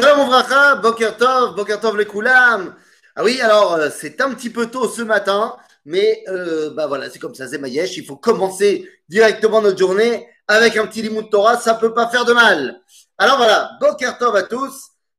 Shalom 0.00 0.20
Ouvracha, 0.20 0.76
Boker 0.76 1.14
Tov, 1.18 1.54
Boker 1.54 1.78
Tov 1.78 1.98
les 1.98 2.06
Koulam. 2.06 2.74
Ah 3.14 3.22
oui, 3.22 3.38
alors 3.42 3.74
euh, 3.74 3.90
c'est 3.94 4.18
un 4.22 4.32
petit 4.32 4.48
peu 4.48 4.64
tôt 4.64 4.88
ce 4.88 5.02
matin, 5.02 5.54
mais 5.84 6.24
euh, 6.28 6.70
bah 6.70 6.86
voilà, 6.86 7.10
c'est 7.10 7.18
comme 7.18 7.34
ça, 7.34 7.46
c'est 7.46 7.58
Mayesh. 7.58 7.98
Il 7.98 8.06
faut 8.06 8.16
commencer 8.16 8.88
directement 9.10 9.60
notre 9.60 9.78
journée 9.78 10.26
avec 10.48 10.78
un 10.78 10.86
petit 10.86 11.02
limud 11.02 11.28
Torah, 11.30 11.58
ça 11.58 11.74
peut 11.74 11.92
pas 11.92 12.08
faire 12.08 12.24
de 12.24 12.32
mal. 12.32 12.80
Alors 13.18 13.36
voilà, 13.36 13.72
Boker 13.78 14.16
Tov 14.16 14.34
à 14.36 14.44
tous. 14.44 14.72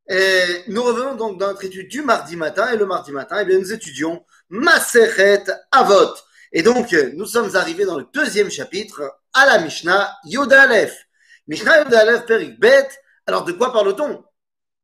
Et 0.09 0.63
nous 0.67 0.81
revenons 0.81 1.13
donc 1.13 1.37
dans 1.37 1.49
notre 1.49 1.63
étude 1.63 1.87
du 1.87 2.01
mardi 2.01 2.35
matin, 2.35 2.71
et 2.73 2.75
le 2.75 2.87
mardi 2.87 3.11
matin, 3.11 3.37
eh 3.39 3.45
bien, 3.45 3.59
nous 3.59 3.71
étudions 3.71 4.25
Maseret 4.49 5.43
Avot. 5.71 6.15
Et 6.53 6.63
donc, 6.63 6.91
nous 7.13 7.27
sommes 7.27 7.55
arrivés 7.55 7.85
dans 7.85 7.99
le 7.99 8.07
deuxième 8.11 8.49
chapitre, 8.49 9.03
à 9.31 9.45
la 9.45 9.59
Mishnah 9.59 10.11
Yoda 10.25 10.63
Aleph. 10.63 11.05
Mishnah 11.47 11.83
Yoda 11.83 11.99
Aleph 11.99 12.25
Perik 12.25 12.59
Bet. 12.59 12.89
Alors, 13.27 13.43
de 13.43 13.51
quoi 13.51 13.71
parle-t-on? 13.71 14.23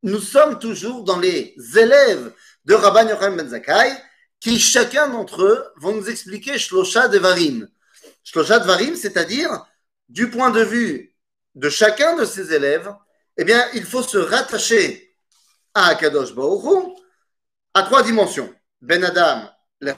Nous 0.02 0.20
sommes 0.20 0.58
toujours 0.58 1.02
dans 1.02 1.18
les 1.18 1.54
élèves 1.76 2.32
de 2.64 2.74
Rabban 2.74 3.08
Yochanan 3.08 3.36
Ben 3.36 3.48
Zakkai, 3.48 3.92
qui 4.40 4.58
chacun 4.60 5.08
d'entre 5.08 5.42
eux 5.42 5.64
vont 5.76 5.92
nous 5.92 6.08
expliquer 6.08 6.58
Shlosha 6.58 7.08
Devarim. 7.08 7.68
Shlosha 8.22 8.60
Devarim, 8.60 8.94
c'est-à-dire, 8.94 9.66
du 10.08 10.30
point 10.30 10.50
de 10.50 10.62
vue 10.62 11.14
de 11.56 11.68
chacun 11.68 12.14
de 12.16 12.24
ces 12.24 12.52
élèves, 12.52 12.94
eh 13.36 13.44
bien, 13.44 13.64
il 13.74 13.84
faut 13.84 14.02
se 14.02 14.18
rattacher 14.18 15.16
à 15.74 15.88
Akadosh 15.88 16.34
Baruch 16.34 16.96
à 17.74 17.82
trois 17.82 18.02
dimensions. 18.02 18.52
Ben 18.80 19.04
Adam, 19.04 19.50
le 19.80 19.92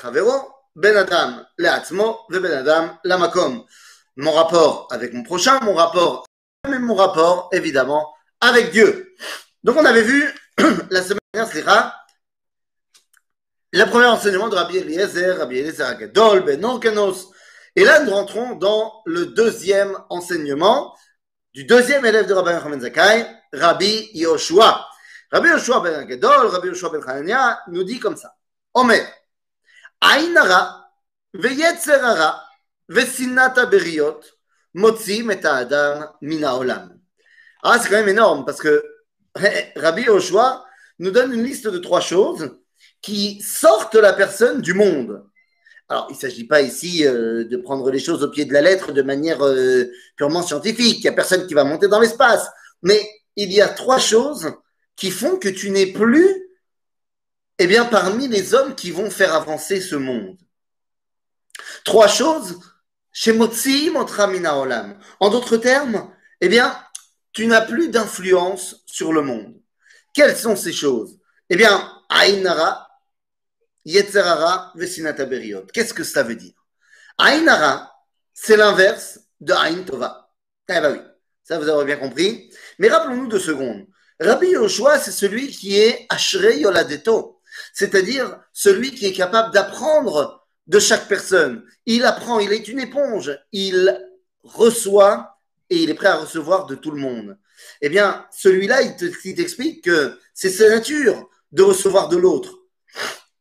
Ben 0.77 0.97
Adam, 0.97 1.45
le 1.59 1.69
Atzmo, 1.69 2.21
Ben 2.31 2.45
Adam, 2.47 2.99
la 3.05 3.19
Makom. 3.19 3.65
Mon 4.17 4.33
rapport 4.33 4.89
avec 4.91 5.13
mon 5.13 5.23
prochain, 5.23 5.61
mon 5.61 5.75
rapport, 5.75 6.27
même 6.67 6.85
mon 6.85 6.95
rapport, 6.95 7.51
évidemment, 7.53 8.15
avec 8.41 8.71
Dieu. 8.71 9.15
Donc, 9.65 9.77
on 9.77 9.85
avait 9.85 10.03
vu 10.03 10.25
la 10.91 11.03
semaine 11.03 11.19
dernière, 11.33 11.53
c'est 11.53 11.65
le 13.73 13.85
premier 13.85 14.07
enseignement 14.07 14.49
de 14.49 14.57
Rabbi 14.57 14.79
Eliezer, 14.79 15.39
Rabbi 15.39 15.59
Eliezer 15.59 15.87
Agadol, 15.87 16.43
Ben 16.45 16.65
Orkanos. 16.65 17.31
Et 17.77 17.85
là, 17.85 18.01
nous 18.01 18.11
rentrons 18.11 18.57
dans 18.57 19.03
le 19.07 19.27
deuxième 19.27 19.97
enseignement 20.09 20.97
du 21.55 21.65
deuxième 21.65 22.05
élève 22.05 22.27
de 22.27 22.35
Rabbi 22.35 22.51
Yochanan 22.51 22.81
Zakai, 22.81 23.27
Rabbi 23.53 24.11
Yoshua. 24.15 24.89
Rabbi 25.31 25.49
Yoshua 25.49 25.81
ben 25.81 26.05
Gadol, 26.05 26.49
Rabbi 26.49 26.69
Yoshua 26.69 26.91
ben 26.91 27.03
Hanania 27.07 27.61
nous 27.69 27.85
dit 27.85 28.01
comme 28.01 28.17
ça. 28.17 28.35
Omer, 28.75 29.07
Ainara, 30.01 30.91
Veyetzerara, 31.33 32.43
Vesinata 32.89 33.67
Beriot, 33.67 34.21
Motzi 34.75 35.25
Adam 35.45 36.13
Mina 36.21 36.57
Olam. 36.57 36.99
Ah, 37.63 37.79
c'est 37.79 37.89
quand 37.89 37.97
même 37.97 38.09
énorme 38.09 38.45
parce 38.45 38.59
que 38.59 38.83
Rabbi 39.77 40.03
Yoshua 40.03 40.65
nous 40.99 41.11
donne 41.11 41.33
une 41.33 41.45
liste 41.45 41.69
de 41.69 41.79
trois 41.79 42.01
choses 42.01 42.57
qui 43.01 43.41
sortent 43.41 43.95
la 43.95 44.13
personne 44.13 44.61
du 44.61 44.75
monde. 44.75 45.25
Alors, 45.89 46.07
il 46.11 46.15
ne 46.15 46.19
s'agit 46.19 46.47
pas 46.47 46.61
ici 46.61 47.05
euh, 47.05 47.45
de 47.45 47.57
prendre 47.57 47.91
les 47.91 47.99
choses 47.99 48.23
au 48.23 48.31
pied 48.31 48.45
de 48.45 48.53
la 48.53 48.61
lettre 48.61 48.93
de 48.93 49.03
manière 49.03 49.45
euh, 49.45 49.91
purement 50.17 50.43
scientifique. 50.43 50.99
Il 50.99 51.03
n'y 51.03 51.09
a 51.09 51.13
personne 51.13 51.47
qui 51.47 51.55
va 51.55 51.65
monter 51.65 51.89
dans 51.89 51.99
l'espace. 51.99 52.49
Mais 52.83 53.01
il 53.35 53.53
y 53.53 53.61
a 53.61 53.69
trois 53.69 53.99
choses 53.99 54.53
qui 54.95 55.11
font 55.11 55.37
que 55.37 55.49
tu 55.49 55.71
n'es 55.71 55.87
plus 55.87 56.51
eh 57.63 57.67
bien, 57.67 57.85
parmi 57.85 58.27
les 58.27 58.55
hommes 58.55 58.75
qui 58.75 58.91
vont 58.91 59.11
faire 59.11 59.35
avancer 59.35 59.83
ce 59.83 59.95
monde. 59.95 60.39
Trois 61.85 62.09
choses. 62.09 62.59
Motramina 63.93 64.59
Olam. 64.59 64.99
En 65.21 65.29
d'autres 65.29 65.59
termes, 65.59 66.11
eh 66.41 66.49
bien, 66.49 66.75
tu 67.33 67.47
n'as 67.47 67.63
plus 67.63 67.89
d'influence 67.89 68.83
sur 68.87 69.13
le 69.13 69.23
monde. 69.23 69.55
Quelles 70.13 70.37
sont 70.37 70.57
ces 70.57 70.73
choses? 70.73 71.19
Eh 71.49 71.57
bien, 71.57 71.91
Ainara, 72.09 72.89
Yetzerara, 73.85 74.73
Vesinata 74.75 75.25
Beriot. 75.25 75.67
Qu'est-ce 75.73 75.95
que 75.95 76.05
ça 76.05 76.23
veut 76.23 76.37
dire? 76.37 76.55
Ainara, 77.19 77.93
c'est 78.33 78.57
l'inverse 78.57 79.21
de 79.41 79.53
Ain 79.53 79.83
Tova. 79.83 80.31
Eh 80.69 80.81
bien 80.81 80.93
oui, 80.93 80.99
ça 81.43 81.59
vous 81.59 81.69
avez 81.69 81.85
bien 81.85 81.97
compris. 81.97 82.51
Mais 82.79 82.89
rappelons-nous 82.89 83.29
deux 83.29 83.41
secondes. 83.41 83.87
Rabbi 84.21 84.49
Yoshua, 84.49 84.99
c'est 84.99 85.13
celui 85.13 85.49
qui 85.49 85.79
est 85.79 86.07
Ashrei 86.11 86.61
Yoladeto, 86.61 87.41
c'est-à-dire 87.73 88.39
celui 88.53 88.95
qui 88.95 89.07
est 89.07 89.13
capable 89.13 89.53
d'apprendre 89.53 90.47
de 90.67 90.79
chaque 90.79 91.09
personne. 91.09 91.65
Il 91.87 92.05
apprend, 92.05 92.39
il 92.39 92.53
est 92.53 92.69
une 92.69 92.81
éponge, 92.81 93.37
il 93.53 93.99
reçoit 94.43 95.40
et 95.71 95.77
il 95.77 95.91
est 95.91 95.95
prêt 95.95 96.09
à 96.09 96.17
recevoir 96.17 96.67
de 96.67 96.75
tout 96.75 96.91
le 96.91 97.01
monde. 97.01 97.39
Eh 97.81 97.89
bien, 97.89 98.27
celui-là, 98.33 98.83
il 98.83 98.97
t'explique 98.97 99.85
que 99.85 100.19
c'est 100.35 100.51
sa 100.51 100.69
nature 100.69 101.29
de 101.53 101.63
recevoir 101.63 102.09
de 102.09 102.17
l'autre. 102.17 102.59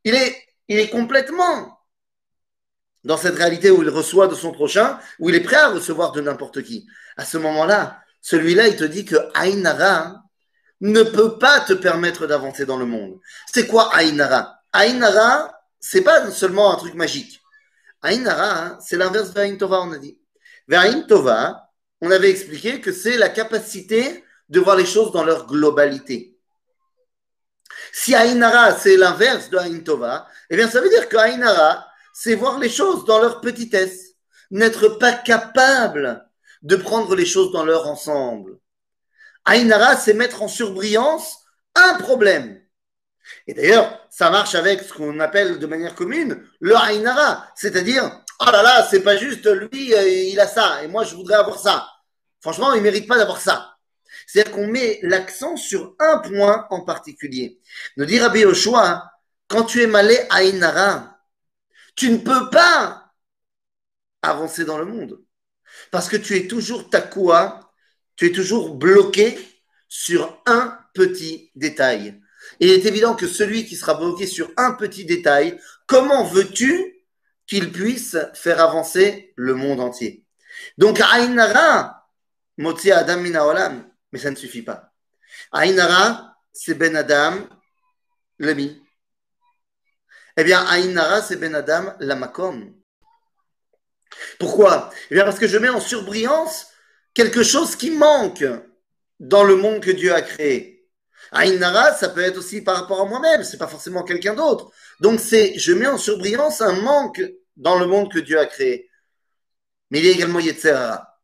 Il 0.04 0.16
est, 0.16 0.36
il 0.68 0.80
est 0.80 0.90
complètement 0.90 1.80
dans 3.04 3.18
cette 3.18 3.36
réalité 3.36 3.72
où 3.72 3.82
il 3.82 3.90
reçoit 3.90 4.28
de 4.28 4.36
son 4.36 4.52
prochain, 4.52 5.00
où 5.20 5.30
il 5.30 5.36
est 5.36 5.42
prêt 5.42 5.56
à 5.56 5.70
recevoir 5.70 6.12
de 6.12 6.22
n'importe 6.22 6.64
qui. 6.64 6.88
À 7.18 7.26
ce 7.26 7.38
moment-là, 7.38 8.02
celui-là, 8.22 8.68
il 8.68 8.76
te 8.76 8.84
dit 8.84 9.06
que 9.06 9.16
Ainara, 9.34 10.24
ne 10.82 11.04
peut 11.04 11.38
pas 11.38 11.60
te 11.62 11.74
permettre 11.74 12.28
d'avancer 12.28 12.66
dans 12.66 12.78
le 12.78 12.86
monde. 12.86 13.20
C'est 13.52 13.68
quoi 13.68 13.94
Ainara? 13.96 14.62
Ainara, 14.72 15.60
c'est 15.80 16.02
pas 16.02 16.30
seulement 16.32 16.74
un 16.74 16.78
truc 16.78 16.94
magique. 16.94 17.42
Ainara, 18.02 18.60
hein, 18.60 18.80
c'est 18.82 18.98
l'inverse 18.98 19.34
de 19.34 19.56
Tova, 19.56 19.82
on 19.82 19.92
a 19.92 19.98
dit. 19.98 20.20
Vers 20.68 21.08
Tova, 21.08 21.69
on 22.02 22.12
avait 22.12 22.30
expliqué 22.30 22.82
que 22.82 22.92
c'est 22.92 23.18
la 23.18 23.30
capacité 23.30 24.24
de 24.50 24.60
voir 24.60 24.76
les 24.76 24.86
choses 24.86 25.12
dans 25.12 25.24
leur 25.24 25.46
globalité. 25.48 26.38
Si 27.92 28.16
Ainara, 28.16 28.78
c'est 28.78 28.98
l'inverse 28.98 29.50
de 29.50 29.58
Ain 29.58 29.80
Tova, 29.80 30.28
eh 30.50 30.56
bien, 30.56 30.70
ça 30.70 30.82
veut 30.82 30.90
dire 30.90 31.10
que 31.10 31.18
Ainara, 31.18 31.88
c'est 32.14 32.36
voir 32.36 32.60
les 32.60 32.70
choses 32.70 33.06
dans 33.06 33.20
leur 33.20 33.42
petitesse, 33.42 34.16
n'être 34.52 34.90
pas 35.00 35.14
capable 35.14 36.26
de 36.62 36.76
prendre 36.76 37.16
les 37.16 37.26
choses 37.26 37.52
dans 37.52 37.64
leur 37.64 37.88
ensemble. 37.88 38.58
Ainara, 39.46 39.96
c'est 39.96 40.14
mettre 40.14 40.42
en 40.42 40.48
surbrillance 40.48 41.38
un 41.76 41.96
problème. 41.96 42.62
Et 43.48 43.54
d'ailleurs, 43.54 44.08
ça 44.10 44.30
marche 44.30 44.56
avec 44.56 44.82
ce 44.82 44.94
qu'on 44.94 45.20
appelle 45.20 45.60
de 45.60 45.68
manière 45.68 45.96
commune 45.96 46.44
le 46.60 46.76
Ainara, 46.76 47.48
c'est-à-dire, 47.56 48.22
oh 48.40 48.52
là 48.52 48.64
là, 48.64 48.88
c'est 48.90 49.02
pas 49.02 49.18
juste 49.18 49.46
lui, 49.46 49.94
euh, 49.94 50.08
il 50.08 50.40
a 50.40 50.48
ça, 50.48 50.84
et 50.84 50.88
moi 50.88 51.04
je 51.04 51.16
voudrais 51.16 51.36
avoir 51.36 51.60
ça. 51.60 51.88
Franchement, 52.42 52.74
il 52.74 52.82
mérite 52.82 53.08
pas 53.08 53.18
d'avoir 53.18 53.42
ça. 53.42 53.76
C'est-à-dire 54.28 54.54
qu'on 54.54 54.68
met 54.68 55.00
l'accent 55.02 55.58
sur 55.58 55.96
un 56.00 56.20
point 56.20 56.68
en 56.70 56.82
particulier. 56.82 57.60
Nous 57.98 58.06
dit 58.06 58.20
Rabbi 58.20 58.42
Yoshua, 58.42 59.12
quand 59.48 59.64
tu 59.64 59.82
es 59.82 59.88
malé 59.88 60.18
Ainara, 60.30 61.18
tu 61.96 62.12
ne 62.12 62.18
peux 62.18 62.50
pas 62.50 63.12
avancer 64.22 64.66
dans 64.66 64.78
le 64.78 64.86
monde. 64.86 65.20
Parce 65.92 66.08
que 66.08 66.18
tu 66.18 66.36
es 66.36 66.48
toujours 66.48 66.90
takua 66.90 67.70
tu 68.20 68.26
es 68.26 68.32
toujours 68.34 68.76
bloqué 68.76 69.40
sur 69.88 70.42
un 70.46 70.78
petit 70.94 71.52
détail. 71.56 72.20
Il 72.60 72.70
est 72.70 72.86
évident 72.86 73.16
que 73.16 73.28
celui 73.28 73.66
qui 73.66 73.78
sera 73.78 73.94
bloqué 73.94 74.28
sur 74.28 74.52
un 74.58 74.74
petit 74.74 75.06
détail, 75.06 75.58
comment 75.88 76.26
veux-tu 76.26 76.99
qu'il 77.50 77.72
puisse 77.72 78.16
faire 78.36 78.62
avancer 78.62 79.34
le 79.36 79.56
monde 79.56 79.80
entier 79.80 80.24
Donc, 80.78 81.02
Ainara, 81.02 82.08
Motsi 82.58 82.92
Adam 82.92 83.20
mais 84.12 84.20
ça 84.20 84.30
ne 84.30 84.36
suffit 84.36 84.62
pas. 84.62 84.94
Ainara, 85.52 86.38
c'est 86.54 86.76
Ben 86.76 86.96
Adam, 86.96 87.48
l'ami. 88.38 88.80
Eh 90.38 90.44
bien, 90.44 90.64
Ainara, 90.68 91.24
c'est 91.24 91.38
Ben 91.38 91.56
Adam, 91.56 91.96
la 92.00 92.16
Makom. 92.16 92.72
Pourquoi? 94.38 94.92
Eh 95.10 95.16
bien, 95.16 95.24
parce 95.26 95.40
que 95.40 95.48
je 95.48 95.58
mets 95.58 95.70
en 95.70 95.80
surbrillance 95.80 96.68
quelque 97.16 97.42
chose 97.42 97.76
qui 97.76 97.90
manque 97.90 98.46
dans 99.20 99.44
le 99.44 99.56
monde 99.56 99.82
que 99.82 99.92
Dieu 99.92 100.14
a 100.14 100.22
créé. 100.22 100.88
Ainara, 101.32 101.94
ça 101.96 102.10
peut 102.10 102.22
être 102.22 102.38
aussi 102.38 102.62
par 102.62 102.76
rapport 102.76 103.02
à 103.02 103.06
moi-même, 103.06 103.44
c'est 103.44 103.58
pas 103.58 103.68
forcément 103.68 104.04
quelqu'un 104.04 104.36
d'autre. 104.36 104.72
Donc 105.00 105.20
c'est, 105.20 105.58
je 105.58 105.74
mets 105.74 105.88
en 105.88 105.98
surbrillance 105.98 106.62
un 106.62 106.74
manque 106.74 107.22
dans 107.60 107.78
le 107.78 107.86
monde 107.86 108.12
que 108.12 108.20
Dieu 108.20 108.40
a 108.40 108.46
créé. 108.46 108.90
Mais 109.92 110.00
il 110.00 110.06
y 110.06 110.10
a 110.10 110.14
également 110.14 110.40
Yetzerara. 110.40 111.20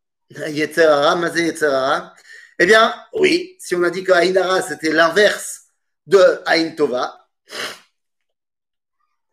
Yetzerara, 0.48 1.16
Mazé 1.16 1.46
Yetzerara. 1.46 2.14
Eh 2.58 2.66
bien, 2.66 2.94
oui, 3.14 3.56
si 3.58 3.74
on 3.74 3.82
a 3.82 3.90
dit 3.90 4.04
que 4.04 4.12
c'était 4.68 4.92
l'inverse 4.92 5.62
de 6.06 6.42
Ain 6.46 6.70
Tova, 6.70 7.28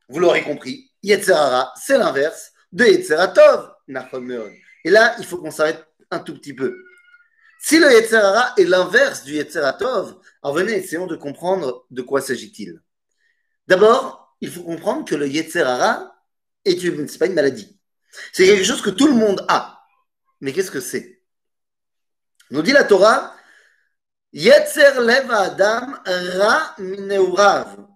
vous 0.10 0.20
l'aurez 0.20 0.44
compris, 0.44 0.92
Yetzerara, 1.02 1.74
c'est 1.76 1.98
l'inverse 1.98 2.52
de 2.72 2.86
Yetzeratov. 2.86 3.74
Et 4.86 4.90
là, 4.90 5.16
il 5.20 5.26
faut 5.26 5.38
qu'on 5.38 5.52
s'arrête 5.52 5.86
un 6.10 6.20
tout 6.20 6.34
petit 6.36 6.54
peu. 6.54 6.78
Si 7.60 7.80
le 7.80 7.92
Yetzerara 7.92 8.54
est 8.58 8.66
l'inverse 8.66 9.24
du 9.24 9.34
Yetzeratov, 9.34 10.20
alors 10.42 10.56
venez, 10.56 10.74
essayons 10.74 11.08
de 11.08 11.16
comprendre 11.16 11.86
de 11.92 12.02
quoi 12.02 12.22
s'agit-il. 12.22 12.82
D'abord, 13.68 14.36
il 14.42 14.52
faut 14.52 14.64
comprendre 14.64 15.06
que 15.06 15.16
le 15.16 15.28
Yetzerara 15.28 16.13
est 16.66 16.84
une, 16.84 17.08
pas 17.18 17.26
une 17.26 17.34
maladie. 17.34 17.80
C'est 18.32 18.46
quelque 18.46 18.64
chose 18.64 18.82
que 18.82 18.90
tout 18.90 19.08
le 19.08 19.14
monde 19.14 19.46
a. 19.48 19.84
Mais 20.42 20.54
qu'est-ce 20.54 20.72
que 20.72 20.80
c'est? 20.80 21.22
Nous 22.52 22.62
dit 22.62 22.72
la 22.72 22.84
Torah, 22.84 23.36
Yetzer 24.34 25.00
lev 25.00 25.32
adam 25.32 25.96
ra 26.06 26.76
mineurav. 26.80 27.88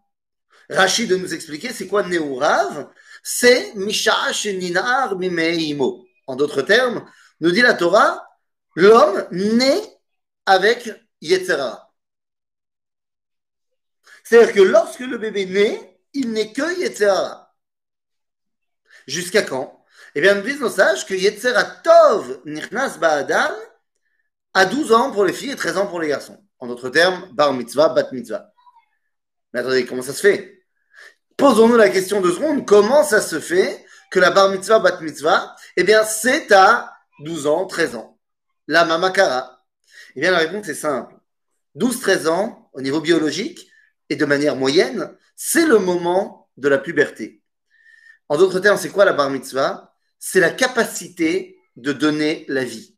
Rachid 0.69 1.09
de 1.09 1.15
nous 1.15 1.33
expliquer 1.33 1.73
c'est 1.73 1.87
quoi 1.87 2.03
neurav? 2.03 2.91
C'est 3.23 3.73
misha 3.75 4.31
sheninar 4.31 5.17
mimeimo. 5.17 6.05
En 6.27 6.35
d'autres 6.35 6.61
termes, 6.61 7.09
nous 7.39 7.51
dit 7.51 7.61
la 7.61 7.73
Torah, 7.73 8.27
l'homme 8.75 9.27
naît 9.31 9.99
avec 10.45 10.89
Yetzerara. 11.21 11.91
C'est-à-dire 14.23 14.53
que 14.53 14.61
lorsque 14.61 14.99
le 14.99 15.17
bébé 15.17 15.45
naît, 15.45 15.99
il 16.13 16.31
n'est 16.31 16.51
que 16.51 16.79
Yetzerara. 16.79 17.46
Jusqu'à 19.05 19.43
quand? 19.43 19.85
Eh 20.15 20.21
bien, 20.21 20.35
nous 20.35 20.41
disent 20.41 20.59
nos 20.59 20.69
sages 20.69 21.05
que 21.05 21.13
Yetzera 21.13 21.63
Tov 21.63 22.41
Nichnas 22.45 22.97
Ba'adam 22.97 23.53
à 24.53 24.65
12 24.65 24.91
ans 24.93 25.11
pour 25.11 25.25
les 25.25 25.33
filles 25.33 25.51
et 25.51 25.55
13 25.55 25.77
ans 25.77 25.87
pour 25.87 25.99
les 25.99 26.07
garçons. 26.07 26.43
En 26.59 26.67
d'autres 26.67 26.89
termes, 26.89 27.29
bar 27.33 27.53
mitzvah, 27.53 27.89
bat 27.89 28.09
mitzvah. 28.11 28.51
Mais 29.53 29.59
attendez, 29.59 29.85
comment 29.85 30.01
ça 30.01 30.13
se 30.13 30.21
fait? 30.21 30.63
Posons-nous 31.37 31.77
la 31.77 31.89
question 31.89 32.21
de 32.21 32.31
seconde, 32.31 32.65
comment 32.65 33.03
ça 33.03 33.21
se 33.21 33.39
fait 33.39 33.85
que 34.09 34.19
la 34.19 34.31
bar 34.31 34.49
mitzvah, 34.49 34.79
bat 34.79 34.99
mitzvah, 35.01 35.55
eh 35.75 35.83
bien, 35.83 36.03
c'est 36.03 36.51
à 36.51 36.91
12 37.19 37.45
ans, 37.45 37.67
13 37.67 37.95
ans? 37.95 38.17
La 38.67 38.85
mamakara. 38.85 39.63
Eh 40.15 40.21
bien, 40.21 40.31
la 40.31 40.39
réponse 40.39 40.67
est 40.67 40.73
simple. 40.73 41.13
12-13 41.75 42.27
ans, 42.27 42.69
au 42.73 42.81
niveau 42.81 43.01
biologique, 43.01 43.69
et 44.09 44.15
de 44.15 44.25
manière 44.25 44.55
moyenne, 44.55 45.15
c'est 45.35 45.67
le 45.67 45.77
moment 45.77 46.49
de 46.57 46.69
la 46.69 46.79
puberté. 46.79 47.43
En 48.29 48.37
d'autres 48.37 48.59
termes, 48.59 48.77
c'est 48.77 48.89
quoi 48.89 49.05
la 49.05 49.13
bar 49.13 49.29
mitzvah? 49.29 49.93
C'est 50.19 50.39
la 50.39 50.49
capacité 50.49 51.57
de 51.75 51.93
donner 51.93 52.45
la 52.47 52.63
vie. 52.63 52.97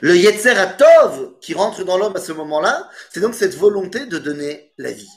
Le 0.00 0.16
Yetzer 0.16 0.54
Tov 0.78 1.38
qui 1.40 1.54
rentre 1.54 1.84
dans 1.84 1.98
l'homme 1.98 2.16
à 2.16 2.20
ce 2.20 2.32
moment-là, 2.32 2.88
c'est 3.12 3.20
donc 3.20 3.34
cette 3.34 3.56
volonté 3.56 4.06
de 4.06 4.18
donner 4.18 4.72
la 4.78 4.92
vie. 4.92 5.10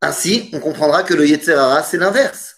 Ainsi, 0.00 0.50
on 0.52 0.60
comprendra 0.60 1.02
que 1.02 1.14
le 1.14 1.26
Yetzer 1.26 1.54
Hara, 1.54 1.82
c'est 1.82 1.98
l'inverse. 1.98 2.56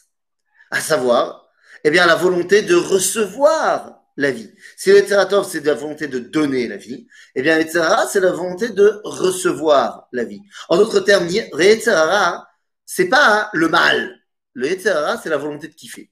À 0.71 0.81
savoir, 0.81 1.49
eh 1.85 1.91
bien, 1.91 2.07
la 2.07 2.15
volonté 2.15 2.63
de 2.63 2.77
recevoir 2.77 4.01
la 4.17 4.31
vie. 4.31 4.53
Si 4.77 4.91
le 4.91 4.97
Yetzer 4.97 5.23
Tov, 5.29 5.47
c'est 5.49 5.65
la 5.65 5.75
volonté 5.75 6.07
de 6.07 6.21
donner 6.21 6.69
la 6.69 6.77
vie, 6.77 7.07
eh 7.35 7.43
bien, 7.43 7.59
le 7.59 7.67
c'est 7.67 8.21
la 8.21 8.33
volonté 8.33 8.69
de 8.69 9.01
recevoir 9.05 10.09
la 10.13 10.25
vie. 10.25 10.41
En 10.69 10.77
d'autres 10.77 11.01
termes, 11.01 11.27
le 11.27 12.51
c'est 12.87 13.09
pas 13.09 13.51
le 13.53 13.69
mal. 13.69 14.22
Le 14.55 14.69
Yetzer 14.69 14.91
Hara, 14.91 15.19
c'est 15.19 15.31
la 15.31 15.39
volonté 15.39 15.69
de 15.69 15.75
kiffer. 15.75 16.11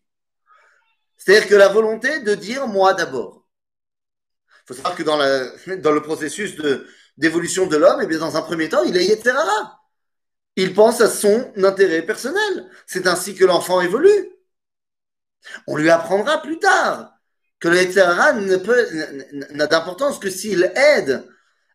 C'est-à-dire 1.17 1.49
que 1.49 1.55
la 1.55 1.69
volonté 1.69 2.21
de 2.21 2.35
dire 2.35 2.67
moi 2.67 2.95
d'abord 2.95 3.41
faut 4.71 4.77
savoir 4.77 4.95
que 4.95 5.03
dans, 5.03 5.17
la, 5.17 5.47
dans 5.79 5.93
le 5.93 6.03
processus 6.03 6.57
d'évolution 7.17 7.67
de 7.67 7.77
l'homme, 7.77 8.01
eh 8.03 8.17
dans 8.17 8.37
un 8.37 8.43
premier 8.43 8.69
temps, 8.69 8.83
il 8.85 8.97
est 8.97 9.05
Yetzerara. 9.05 9.81
Il 10.57 10.75
pense 10.75 11.01
à 11.01 11.09
son 11.09 11.53
intérêt 11.57 12.03
personnel. 12.03 12.71
C'est 12.87 13.07
ainsi 13.07 13.35
que 13.35 13.45
l'enfant 13.45 13.81
évolue. 13.81 14.31
On 15.67 15.77
lui 15.77 15.91
apprendra 15.91 16.43
plus 16.43 16.59
tard 16.59 17.13
que 17.59 17.69
le 17.69 17.77
Yetzerara 17.77 18.33
n'a 18.33 19.67
d'importance 19.67 20.19
que 20.19 20.31
s'il 20.31 20.73
aide 20.77 21.27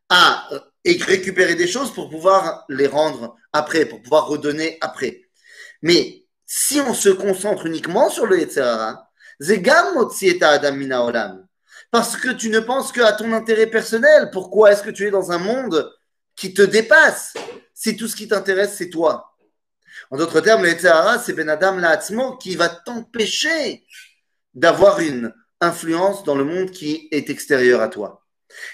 à 0.09 0.49
récupérer 0.85 1.55
des 1.55 1.67
choses 1.67 1.93
pour 1.93 2.09
pouvoir 2.09 2.65
les 2.69 2.87
rendre 2.87 3.35
après, 3.51 3.85
pour 3.85 4.01
pouvoir 4.01 4.27
redonner 4.27 4.77
après. 4.81 5.23
Mais 5.81 6.24
si 6.45 6.79
on 6.79 6.93
se 6.93 7.09
concentre 7.09 7.65
uniquement 7.65 8.09
sur 8.09 8.25
le 8.25 8.39
Yetzerara, 8.39 9.11
parce 11.91 12.17
que 12.17 12.29
tu 12.29 12.49
ne 12.49 12.59
penses 12.59 12.91
qu'à 12.91 13.11
ton 13.13 13.33
intérêt 13.33 13.67
personnel. 13.67 14.29
Pourquoi 14.31 14.71
est-ce 14.71 14.83
que 14.83 14.89
tu 14.89 15.07
es 15.07 15.11
dans 15.11 15.31
un 15.31 15.37
monde 15.37 15.91
qui 16.35 16.53
te 16.53 16.61
dépasse? 16.61 17.33
Si 17.73 17.97
tout 17.97 18.07
ce 18.07 18.15
qui 18.15 18.27
t'intéresse, 18.27 18.75
c'est 18.77 18.89
toi 18.89 19.35
En 20.09 20.17
d'autres 20.17 20.39
termes, 20.41 20.63
le 20.63 20.69
c'est 21.23 21.33
Ben 21.33 21.49
Adam 21.49 21.77
La'atzmo 21.77 22.37
qui 22.37 22.55
va 22.55 22.69
t'empêcher 22.69 23.85
d'avoir 24.53 24.99
une 24.99 25.33
influence 25.59 26.23
dans 26.23 26.35
le 26.35 26.45
monde 26.45 26.71
qui 26.71 27.07
est 27.11 27.29
extérieur 27.29 27.81
à 27.81 27.89
toi. 27.89 28.25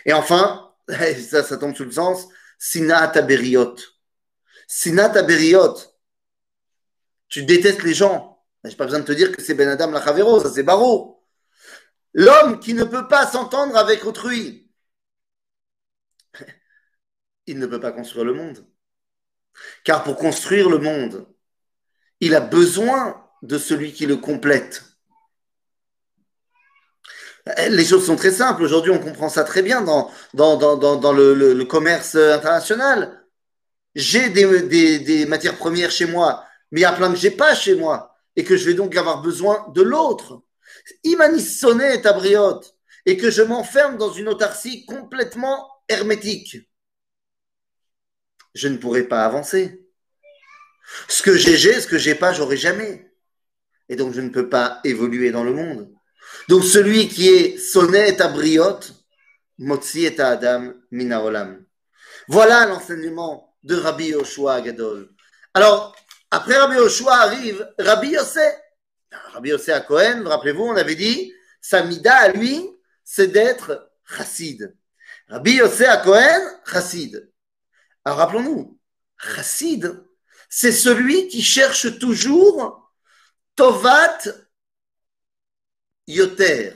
Et 0.06 0.14
enfin, 0.14 0.72
ça, 1.30 1.44
ça 1.44 1.58
tombe 1.58 1.76
sous 1.76 1.86
le 1.86 1.92
sens, 1.92 2.28
Sinat 2.60 3.18
Aberiot. 3.18 3.76
Sinat 4.68 5.18
Aberiot. 5.18 5.76
Tu 7.32 7.44
détestes 7.44 7.82
les 7.82 7.96
gens. 7.96 8.46
J'ai 8.64 8.76
pas 8.76 8.86
besoin 8.86 9.00
de 9.00 9.06
te 9.06 9.14
dire 9.14 9.36
que 9.36 9.42
c'est 9.42 9.56
Ben 9.56 9.68
Adam 9.68 9.90
la 9.90 10.04
ça 10.04 10.52
c'est 10.54 10.62
Barreau. 10.62 11.26
L'homme 12.14 12.60
qui 12.60 12.76
ne 12.76 12.84
peut 12.84 13.08
pas 13.08 13.26
s'entendre 13.26 13.76
avec 13.78 14.06
autrui, 14.06 14.70
il 17.48 17.58
ne 17.58 17.66
peut 17.66 17.80
pas 17.80 17.94
construire 17.94 18.26
le 18.26 18.34
monde. 18.34 18.68
Car 19.84 20.04
pour 20.04 20.18
construire 20.18 20.70
le 20.70 20.78
monde, 20.78 21.26
il 22.20 22.36
a 22.36 22.42
besoin 22.42 23.26
de 23.42 23.58
celui 23.58 23.94
qui 23.94 24.06
le 24.06 24.18
complète. 24.18 24.84
Les 27.70 27.86
choses 27.86 28.06
sont 28.06 28.16
très 28.16 28.32
simples. 28.32 28.62
Aujourd'hui, 28.62 28.92
on 28.92 29.00
comprend 29.00 29.30
ça 29.30 29.44
très 29.44 29.64
bien 29.64 29.82
dans, 29.82 30.12
le, 30.34 31.64
commerce 31.64 32.16
international. 32.16 33.26
J'ai 33.96 34.30
des, 34.30 35.26
matières 35.26 35.58
premières 35.58 35.92
chez 35.92 36.06
moi, 36.06 36.46
mais 36.72 36.82
il 36.82 36.84
y 36.84 36.86
a 36.86 36.94
plein 36.94 37.12
que 37.12 37.18
j'ai 37.18 37.32
pas 37.32 37.56
chez 37.56 37.76
moi 37.76 38.16
et 38.36 38.44
que 38.44 38.58
je 38.58 38.66
vais 38.66 38.74
donc 38.74 38.96
avoir 38.96 39.22
besoin 39.22 39.68
de 39.74 39.82
l'autre. 39.82 40.42
Imanisonné 41.04 41.86
est 41.86 42.06
abriote 42.06 42.76
et 43.06 43.18
que 43.18 43.30
je 43.30 43.42
m'enferme 43.42 43.98
dans 43.98 44.12
une 44.12 44.30
autarcie 44.30 44.86
complètement 44.86 45.68
hermétique, 45.90 46.58
je 48.54 48.68
ne 48.68 48.78
pourrai 48.78 49.04
pas 49.04 49.26
avancer. 49.26 49.86
Ce 51.08 51.22
que 51.24 51.36
j'ai, 51.36 51.58
j'ai, 51.58 51.80
ce 51.80 51.88
que 51.88 51.98
j'ai 51.98 52.16
pas, 52.16 52.34
j'aurai 52.34 52.58
jamais. 52.58 53.12
Et 53.90 53.96
donc 53.96 54.14
je 54.14 54.22
ne 54.22 54.30
peux 54.30 54.50
pas 54.50 54.80
évoluer 54.84 55.32
dans 55.32 55.44
le 55.44 55.54
monde. 55.54 55.92
Donc 56.48 56.64
celui 56.64 57.08
qui 57.08 57.28
est 57.30 57.58
sonné 57.58 58.00
est 58.00 58.22
abriote, 58.22 58.94
motzi 59.58 60.06
est 60.06 60.20
adam 60.20 60.74
minaolam. 60.92 61.66
Voilà 62.28 62.66
l'enseignement 62.66 63.56
de 63.64 63.76
Rabbi 63.76 64.08
Yoshua 64.08 64.62
Gadol. 64.62 65.10
Alors, 65.54 65.96
après 66.32 66.58
Rabbi 66.58 66.76
Yoshua 66.76 67.14
arrive 67.14 67.74
Rabbi 67.78 68.10
Yosef. 68.10 68.56
Rabbi 69.34 69.50
Yosef 69.50 69.76
à 69.76 69.82
Cohen, 69.82 70.24
rappelez-vous, 70.26 70.64
on 70.64 70.78
avait 70.78 70.96
dit, 70.96 71.34
sa 71.60 71.84
mida 71.84 72.16
à 72.16 72.30
lui, 72.30 72.66
c'est 73.04 73.28
d'être 73.28 73.92
chassid. 74.06 74.74
Rabbi 75.28 75.56
Yosef 75.56 75.90
à 75.90 75.98
Cohen, 75.98 76.60
chassid. 76.66 77.30
Alors 78.06 78.20
rappelons-nous, 78.20 78.80
chassid, 79.18 80.02
c'est 80.50 80.72
celui 80.72 81.28
qui 81.28 81.42
cherche 81.42 82.00
toujours 82.00 82.92
tovat 83.56 84.20
yoter. 86.08 86.74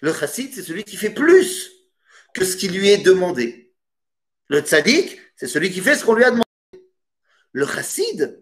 Le 0.00 0.12
chassid, 0.12 0.52
c'est 0.52 0.62
celui 0.62 0.82
qui 0.82 0.96
fait 0.96 1.10
plus 1.10 1.70
que 2.34 2.44
ce 2.44 2.56
qui 2.56 2.68
lui 2.68 2.88
est 2.88 2.98
demandé. 2.98 3.72
Le 4.48 4.60
tzaddik, 4.60 5.20
c'est 5.36 5.46
celui 5.46 5.70
qui 5.70 5.80
fait 5.80 5.96
ce 5.96 6.04
qu'on 6.04 6.14
lui 6.14 6.24
a 6.24 6.30
demandé. 6.30 6.48
Le 7.52 7.66
chassid, 7.66 8.41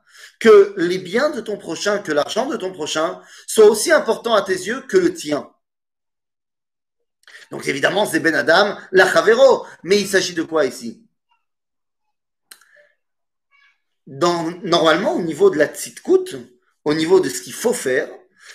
que 0.41 0.73
les 0.75 0.97
biens 0.97 1.29
de 1.29 1.39
ton 1.39 1.55
prochain, 1.55 1.99
que 1.99 2.11
l'argent 2.11 2.47
de 2.47 2.57
ton 2.57 2.73
prochain 2.73 3.21
soient 3.45 3.69
aussi 3.69 3.91
importants 3.91 4.33
à 4.33 4.41
tes 4.41 4.53
yeux 4.53 4.81
que 4.81 4.97
le 4.97 5.13
tien. 5.13 5.49
Donc 7.51 7.67
évidemment, 7.67 8.07
c'est 8.07 8.19
Ben 8.19 8.33
Adam, 8.33 8.75
la 8.91 9.11
Chavero. 9.11 9.67
Mais 9.83 10.01
il 10.01 10.07
s'agit 10.07 10.33
de 10.33 10.41
quoi 10.41 10.65
ici? 10.65 11.05
Normalement, 14.07 15.13
au 15.13 15.21
niveau 15.21 15.51
de 15.51 15.57
la 15.57 15.67
tzitkout, 15.67 16.35
au 16.85 16.93
niveau 16.95 17.19
de 17.19 17.29
ce 17.29 17.41
qu'il 17.41 17.53
faut 17.53 17.73
faire, 17.73 18.09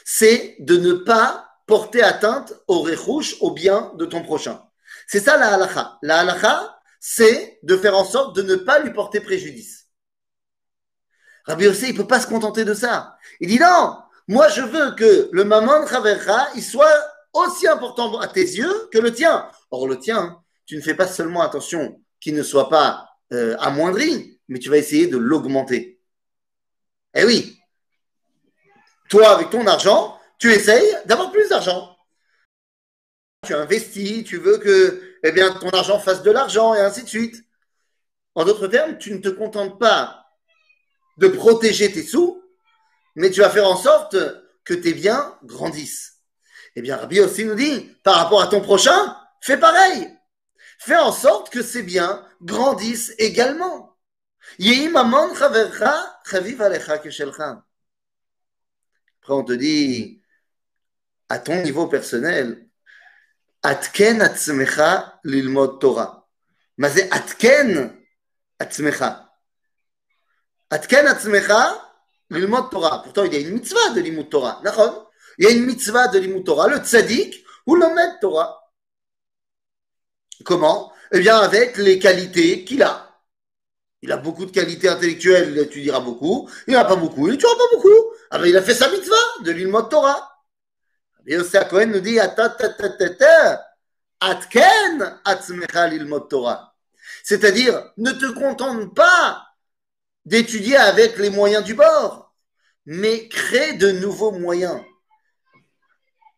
c'est 0.05 0.57
de 0.59 0.77
ne 0.77 0.93
pas 0.93 1.49
porter 1.67 2.03
atteinte 2.03 2.53
au 2.67 2.81
rechouche, 2.81 3.37
au 3.41 3.53
bien 3.53 3.93
de 3.97 4.07
ton 4.07 4.25
prochain. 4.25 4.61
C'est 5.07 5.21
ça 5.21 5.37
la 5.37 5.55
halacha. 5.55 5.99
La 6.03 6.21
halacha, 6.21 6.81
c'est 6.99 7.61
de 7.63 7.77
faire 7.77 7.97
en 7.97 8.05
sorte 8.05 8.35
de 8.35 8.43
ne 8.43 8.57
pas 8.57 8.81
lui 8.81 8.93
porter 8.93 9.21
préjudice. 9.21 9.86
Rabbi 11.47 11.65
Yosef, 11.65 11.91
il 11.91 11.97
peut 11.97 12.07
pas 12.07 12.21
se 12.21 12.27
contenter 12.27 12.65
de 12.65 12.75
ça. 12.75 13.17
Il 13.41 13.49
dit 13.49 13.59
non, 13.59 13.99
moi 14.29 14.49
je 14.49 14.63
veux 14.63 14.95
que 14.95 15.29
le 15.33 15.45
maman 15.45 15.87
Chavercha, 15.87 16.49
il 16.55 16.63
soit 16.63 16.93
aussi 17.33 17.69
important 17.69 18.19
à 18.19 18.29
tes 18.29 18.43
yeux 18.43 18.89
que 18.93 18.99
le 18.99 19.13
tien. 19.13 19.49
Or 19.71 19.87
le 19.87 19.99
tien, 19.99 20.41
tu 20.65 20.77
ne 20.77 20.81
fais 20.81 20.95
pas 20.95 21.07
seulement 21.07 21.43
attention 21.43 22.01
qu'il 22.21 22.35
ne 22.35 22.43
soit 22.43 22.69
pas 22.69 23.09
euh, 23.33 23.57
amoindri, 23.59 24.41
mais 24.49 24.59
tu 24.59 24.69
vas 24.69 24.79
essayer 24.79 25.07
de 25.07 25.17
l'augmenter. 25.17 26.01
Eh 27.15 27.25
oui, 27.25 27.57
toi, 29.09 29.31
avec 29.31 29.51
ton 29.51 29.67
argent, 29.67 30.19
tu 30.39 30.53
essayes 30.53 30.97
d'avoir 31.07 31.31
plus 31.31 31.49
d'argent. 31.49 31.97
Tu 33.47 33.55
investis, 33.55 34.25
tu 34.25 34.39
veux 34.39 34.59
que 34.59 35.17
eh 35.23 35.33
bien, 35.33 35.53
ton 35.53 35.71
argent 35.71 35.99
fasse 35.99 36.23
de 36.23 36.31
l'argent 36.31 36.75
et 36.75 36.81
ainsi 36.81 37.05
de 37.05 37.09
suite. 37.09 37.45
En 38.35 38.45
d'autres 38.45 38.67
termes, 38.67 38.99
tu 38.99 39.13
ne 39.13 39.19
te 39.19 39.29
contentes 39.29 39.79
pas 39.79 40.26
de 41.17 41.29
protéger 41.29 41.93
tes 41.93 42.03
sous, 42.03 42.43
mais 43.15 43.31
tu 43.31 43.41
vas 43.41 43.51
faire 43.51 43.69
en 43.69 43.77
sorte 43.77 44.17
que 44.65 44.75
tes 44.75 44.93
biens 44.93 45.39
grandissent. 45.45 46.21
Eh 46.75 46.83
bien, 46.83 46.97
Rabbi 46.97 47.21
aussi 47.21 47.45
nous 47.45 47.55
dit, 47.55 47.97
par 48.03 48.17
rapport 48.17 48.43
à 48.43 48.49
ton 48.49 48.61
prochain, 48.61 49.17
fais 49.41 49.57
pareil. 49.57 50.11
Fais 50.79 50.97
en 50.97 51.13
sorte 51.13 51.51
que 51.51 51.63
ces 51.63 51.83
biens 51.83 52.27
grandissent 52.43 53.15
également. 53.19 53.97
Après, 59.23 59.35
on 59.35 59.45
te 59.45 59.53
dit, 59.53 60.23
à 61.29 61.39
ton 61.39 61.63
niveau 61.63 61.87
personnel, 61.87 62.69
Atken 63.63 64.21
atzmecha 64.21 65.19
lilmod 65.25 65.81
Torah. 65.81 66.29
Mais 66.77 67.11
Atken 67.11 67.97
atzmecha. 68.59 69.26
Atken 70.71 71.07
atzmecha 71.07 71.81
lilmod 72.31 72.71
Torah. 72.71 73.03
Pourtant, 73.03 73.25
il 73.25 73.35
y 73.35 73.37
a 73.37 73.41
une 73.41 73.53
mitzvah 73.53 73.91
de 73.91 74.01
limud 74.01 74.29
Torah. 74.29 74.61
Il 75.39 75.45
y 75.45 75.49
a 75.49 75.51
une 75.51 75.65
mitzvah 75.65 76.09
de 76.09 76.19
limud 76.19 76.45
Torah. 76.45 76.69
Le 76.69 76.79
tzaddik 76.79 77.45
ou 77.67 77.77
l'omed 77.77 78.19
Torah. 78.21 78.63
Comment 80.45 80.93
Eh 81.13 81.21
bien, 81.21 81.39
avec 81.39 81.77
les 81.77 81.99
qualités 81.99 82.65
qu'il 82.65 82.83
a. 82.83 83.03
Il 84.03 84.13
a 84.13 84.19
beaucoup 84.19 84.45
de 84.45 84.51
qualités 84.51 84.89
intellectuelles, 84.89 85.51
il 85.51 85.59
étudiera 85.59 86.01
beaucoup. 86.01 86.49
Il 86.67 86.75
n'a 86.75 86.85
pas 86.85 86.97
beaucoup, 86.97 87.27
il 87.27 87.33
n'étudiera 87.33 87.57
pas 87.57 87.77
beaucoup. 87.77 88.13
Ah 88.31 88.39
ben, 88.39 88.47
il 88.47 88.57
a 88.57 88.63
fait 88.63 88.75
sa 88.75 88.91
mitzvah 88.91 89.43
de 89.43 89.53
l'ilmot 89.53 89.83
Torah. 89.83 90.33
Et 91.27 91.37
aussi, 91.39 91.57
Cohen 91.71 91.87
nous 91.87 92.01
dit 92.01 92.21
Atken 94.21 95.21
atzmecha 95.25 95.87
l'ilmot 95.89 96.21
Torah. 96.21 96.75
C'est-à-dire, 97.25 97.93
ne 97.97 98.13
te 98.13 98.27
contente 98.33 98.95
pas 98.95 99.46
d'étudier 100.27 100.77
avec 100.77 101.17
les 101.19 101.31
moyens 101.31 101.65
du 101.65 101.75
bord, 101.75 102.35
mais 102.85 103.29
crée 103.29 103.75
de 103.75 103.93
nouveaux 103.93 104.33
moyens. 104.33 104.83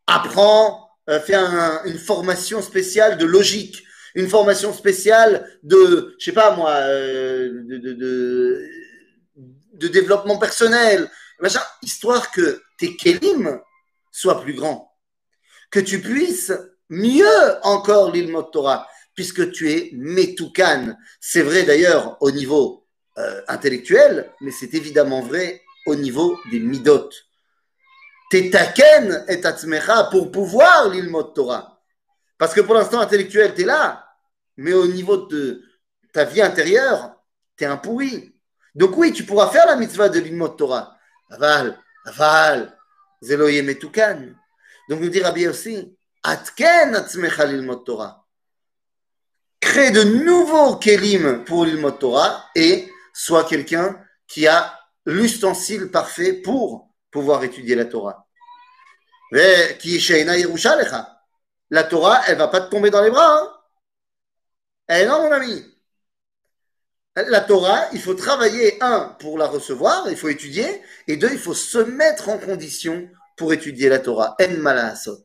Apprends, 0.06 0.88
euh, 1.08 1.18
fais 1.20 1.34
une 1.34 1.98
formation 1.98 2.62
spéciale 2.62 3.18
de 3.18 3.24
logique, 3.24 3.82
une 4.14 4.28
formation 4.28 4.72
spéciale 4.72 5.50
de, 5.62 6.14
je 6.18 6.24
sais 6.26 6.32
pas 6.32 6.54
moi, 6.54 6.70
euh, 6.70 7.62
de, 7.64 8.68
développement 9.88 10.38
personnel, 10.38 11.10
histoire 11.82 12.30
que 12.30 12.60
tes 12.78 12.94
kelim 12.96 13.58
soient 14.10 14.42
plus 14.42 14.54
grands, 14.54 14.94
que 15.70 15.80
tu 15.80 16.00
puisses 16.00 16.52
mieux 16.90 17.56
encore 17.62 18.10
l'île 18.12 18.34
Torah, 18.52 18.86
puisque 19.14 19.50
tu 19.52 19.70
es 19.70 19.90
metoukan. 19.94 20.94
C'est 21.20 21.42
vrai 21.42 21.62
d'ailleurs 21.62 22.18
au 22.20 22.30
niveau 22.30 22.87
euh, 23.18 23.42
intellectuel, 23.48 24.32
mais 24.40 24.52
c'est 24.52 24.74
évidemment 24.74 25.22
vrai 25.22 25.62
au 25.86 25.96
niveau 25.96 26.38
des 26.52 26.60
midot. 26.60 27.10
T'es 28.30 28.48
taken 28.48 29.24
et 29.26 29.40
tatzmecha 29.40 30.04
pour 30.04 30.30
pouvoir 30.30 30.88
l'île 30.88 31.10
Torah. 31.34 31.80
Parce 32.36 32.54
que 32.54 32.60
pour 32.60 32.74
l'instant 32.74 33.00
intellectuel, 33.00 33.54
tu 33.54 33.62
es 33.62 33.64
là, 33.64 34.06
mais 34.56 34.72
au 34.72 34.86
niveau 34.86 35.16
de 35.16 35.64
ta 36.12 36.24
vie 36.24 36.42
intérieure, 36.42 37.16
tu 37.56 37.64
es 37.64 37.66
un 37.66 37.76
pourri. 37.76 38.34
Donc 38.74 38.96
oui, 38.96 39.12
tu 39.12 39.24
pourras 39.24 39.50
faire 39.50 39.66
la 39.66 39.74
mitzvah 39.74 40.08
de 40.08 40.20
l'ilmot 40.20 40.50
Torah. 40.50 40.96
Aval, 41.30 41.76
aval, 42.04 42.78
zeloye 43.20 43.62
metukan. 43.62 44.34
Donc 44.88 45.00
nous 45.00 45.08
dit 45.08 45.20
Rabbi 45.20 45.48
aussi, 45.48 45.96
atken 46.22 46.94
atzmecha 46.94 47.46
l'ilmot 47.46 47.76
Torah. 47.76 48.24
Crée 49.58 49.90
de 49.90 50.04
nouveaux 50.04 50.76
kelim 50.76 51.44
pour 51.44 51.64
l'ilmot 51.64 51.90
Torah 51.90 52.44
et 52.54 52.88
sois 53.18 53.44
quelqu'un 53.44 54.00
qui 54.28 54.46
a 54.46 54.78
l'ustensile 55.04 55.90
parfait 55.90 56.34
pour 56.34 56.94
pouvoir 57.10 57.42
étudier 57.42 57.74
la 57.74 57.84
Torah. 57.84 58.28
La 61.70 61.84
Torah, 61.84 62.22
elle 62.28 62.38
va 62.38 62.46
pas 62.48 62.60
te 62.60 62.70
tomber 62.70 62.90
dans 62.90 63.02
les 63.02 63.10
bras. 63.10 63.38
Hein. 63.38 63.52
Eh 64.88 65.04
non, 65.04 65.24
mon 65.24 65.32
ami. 65.32 65.64
La 67.16 67.40
Torah, 67.40 67.88
il 67.92 68.00
faut 68.00 68.14
travailler, 68.14 68.80
un, 68.80 69.16
pour 69.18 69.36
la 69.36 69.48
recevoir, 69.48 70.08
il 70.08 70.16
faut 70.16 70.28
étudier, 70.28 70.80
et 71.08 71.16
deux, 71.16 71.32
il 71.32 71.38
faut 71.38 71.54
se 71.54 71.78
mettre 71.78 72.28
en 72.28 72.38
condition 72.38 73.10
pour 73.36 73.52
étudier 73.52 73.88
la 73.88 73.98
Torah. 73.98 74.36
En 74.40 74.58
malasot. 74.58 75.24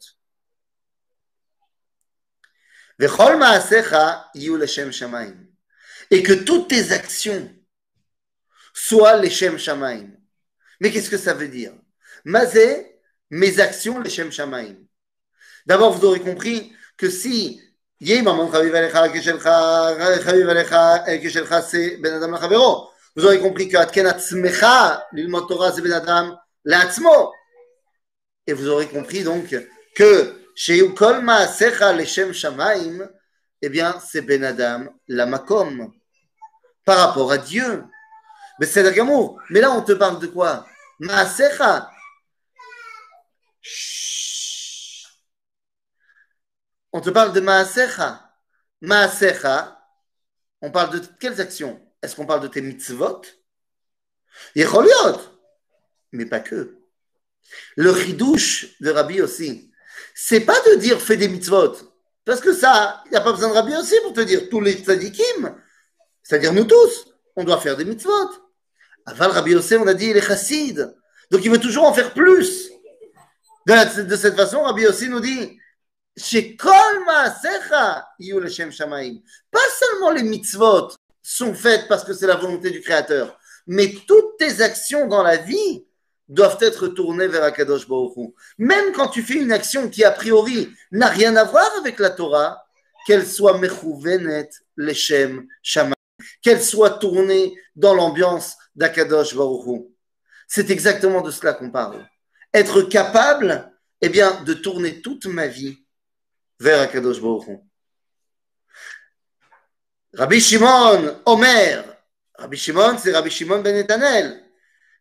Et 6.10 6.24
que 6.24 6.34
toutes 6.34 6.70
tes 6.70 6.92
actions 6.92 7.54
soient 8.74 9.18
les 9.18 9.30
Shem 9.30 9.58
Shamaim. 9.58 10.10
Mais 10.80 10.92
qu'est-ce 10.92 11.10
que 11.10 11.18
ça 11.18 11.34
veut 11.34 11.48
dire? 11.48 11.74
Mazé, 12.25 13.00
mes 13.30 13.60
actions, 13.60 14.00
les 14.00 14.10
Shem 14.10 14.32
Shamaim. 14.32 14.75
D'abord, 15.65 15.94
vous 15.94 16.06
aurez 16.06 16.20
compris 16.20 16.74
que 16.98 17.10
si 17.10 17.62
vous 18.06 18.12
aurez 23.25 23.39
compris 23.39 23.70
que 23.70 23.77
Ben. 23.77 23.88
Et 28.46 28.53
vous 28.53 28.68
aurez 28.68 28.88
compris 28.88 29.24
donc 29.24 29.56
que 29.96 30.36
chez 30.53 30.86
Kol 30.94 31.22
Maasecha, 31.22 31.94
Leshem 31.94 32.34
Shamaim, 32.34 33.10
eh 33.62 33.70
bien, 33.70 33.98
c'est 34.06 34.22
Ben 34.22 34.44
Adam, 34.44 34.88
la 35.08 35.25
Makom, 35.25 35.94
par 36.84 36.98
rapport 36.98 37.32
à 37.32 37.38
Dieu. 37.38 37.86
Mais 38.60 38.66
c'est 38.66 38.84
d'amour. 38.84 39.40
Mais 39.50 39.62
là, 39.62 39.72
on 39.72 39.82
te 39.82 39.94
parle 39.94 40.20
de 40.20 40.28
quoi? 40.28 40.68
Maasecha. 41.00 41.90
On 46.92 47.02
te 47.02 47.10
parle 47.10 47.34
de 47.34 47.40
Maasecha. 47.40 48.30
Maasecha, 48.82 49.80
on 50.62 50.72
parle 50.72 51.00
de 51.00 51.06
quelles 51.20 51.42
actions? 51.42 51.82
Est-ce 52.02 52.16
qu'on 52.16 52.26
parle 52.26 52.42
de 52.42 52.48
tes 52.48 52.62
mitzvot? 52.62 53.22
Yecholiot 54.56 55.20
Mais 56.12 56.26
pas 56.26 56.42
que. 56.42 56.78
Le 57.76 57.92
ridouche 57.92 58.80
de 58.80 58.92
Rabbi 58.92 59.22
aussi, 59.22 59.72
c'est 60.14 60.42
pas 60.42 60.60
de 60.68 60.76
dire 60.76 61.02
fais 61.02 61.18
des 61.18 61.28
mitzvot. 61.28 61.74
Parce 62.26 62.40
que 62.40 62.54
ça, 62.54 63.02
il 63.06 63.12
n'y 63.12 63.18
a 63.18 63.22
pas 63.22 63.32
besoin 63.32 63.50
de 63.50 63.54
Rabbi 63.54 63.76
aussi 63.76 63.96
pour 64.02 64.14
te 64.14 64.22
dire 64.22 64.50
tous 64.50 64.62
les 64.62 64.74
tzadikim, 64.74 65.58
c'est-à-dire 66.22 66.54
nous 66.54 66.66
tous, 66.66 67.08
on 67.36 67.44
doit 67.44 67.60
faire 67.60 67.76
des 67.76 67.86
mitzvot. 67.86 68.43
Aval 69.06 69.32
Rabbi 69.32 69.56
aussi, 69.56 69.76
on 69.76 69.88
a 69.88 69.94
dit, 69.94 70.08
il 70.08 70.18
est 70.18 70.22
chassid. 70.22 70.94
Donc 71.32 71.44
il 71.44 71.52
veut 71.52 71.60
toujours 71.60 71.86
en 71.86 71.94
faire 71.94 72.14
plus. 72.14 72.70
De, 73.66 74.16
cette 74.16 74.36
façon, 74.36 74.62
Rabbi 74.62 74.86
aussi 74.86 75.10
nous 75.10 75.20
dit, 75.20 75.58
pas 76.16 76.22
seulement 79.80 80.12
les 80.12 80.24
mitzvot 80.24 80.90
sont 81.22 81.54
faites 81.54 81.88
parce 81.88 82.04
que 82.04 82.14
c'est 82.14 82.28
la 82.28 82.36
volonté 82.36 82.70
du 82.70 82.82
Créateur, 82.82 83.40
mais 83.66 83.96
toutes 84.06 84.38
tes 84.38 84.62
actions 84.62 85.08
dans 85.08 85.24
la 85.24 85.38
vie 85.38 85.86
doivent 86.28 86.58
être 86.62 86.88
tournées 86.88 87.28
vers 87.28 87.44
Akadosh 87.44 87.88
Baruch 87.88 88.34
Même 88.58 88.92
quand 88.92 89.08
tu 89.08 89.24
fais 89.24 89.36
une 89.36 89.52
action 89.52 89.90
qui 89.90 90.04
a 90.04 90.12
priori 90.12 90.70
n'a 90.92 91.08
rien 91.08 91.36
à 91.36 91.46
voir 91.46 91.70
avec 91.80 92.00
la 92.00 92.10
Torah, 92.10 92.64
qu'elle 93.08 93.26
soit 93.26 93.58
mechouvenet 93.58 94.50
leshem 94.78 95.48
shamayim, 95.62 95.94
qu'elle 96.42 96.62
soit 96.62 96.92
tournée 96.92 97.56
dans 97.76 97.94
l'ambiance 97.94 98.56
d'Akadosh 98.75 99.35
Baruch 99.35 99.87
C'est 100.47 100.71
exactement 100.71 101.21
de 101.21 101.31
cela 101.31 101.53
qu'on 101.53 101.71
parle. 101.71 102.07
Être 102.53 102.83
capable, 102.83 103.73
eh 104.00 104.09
bien, 104.09 104.43
de 104.45 104.55
tourner 104.55 105.00
toute 105.03 105.27
ma 105.27 105.47
vie 105.47 105.85
vers 106.59 106.81
Akadosh 106.81 107.21
Baruch 107.21 107.61
Rabbi 110.15 110.41
Shimon, 110.41 111.21
Omer, 111.27 111.85
Rabbi 112.38 112.57
Shimon, 112.57 112.97
c'est 112.99 113.12
Rabbi 113.12 113.31
Shimon 113.31 113.61
ben 113.61 113.75
Netanel. 113.75 114.43